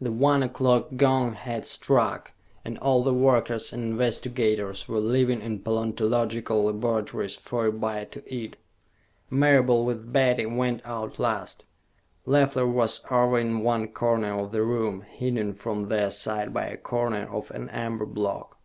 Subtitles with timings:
[0.00, 2.32] The one o'clock gong had struck,
[2.64, 8.24] and all the workers and investigators were leaving in paleontological laboratories for a bite to
[8.26, 8.56] eat.
[9.30, 11.62] Marable, with Betty, went out last.
[12.26, 16.76] Leffler was over in one corner of the room, hidden from their sight by a
[16.76, 18.58] corner of an amber block.